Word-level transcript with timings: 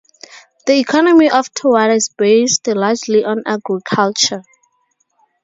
The 0.65 0.79
economy 0.79 1.29
of 1.29 1.53
Towada 1.53 1.95
is 1.95 2.09
based 2.09 2.65
largely 2.65 3.23
on 3.23 3.43
agriculture. 3.45 4.41